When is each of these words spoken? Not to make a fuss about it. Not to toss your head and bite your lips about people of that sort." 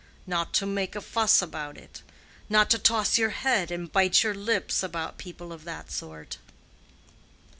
Not 0.25 0.51
to 0.55 0.65
make 0.65 0.95
a 0.95 0.99
fuss 1.01 1.43
about 1.43 1.77
it. 1.77 2.01
Not 2.49 2.71
to 2.71 2.79
toss 2.79 3.19
your 3.19 3.29
head 3.29 3.69
and 3.69 3.91
bite 3.91 4.23
your 4.23 4.33
lips 4.33 4.81
about 4.81 5.19
people 5.19 5.53
of 5.53 5.63
that 5.65 5.91
sort." 5.91 6.39